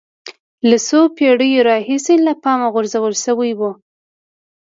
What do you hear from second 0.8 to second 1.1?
څو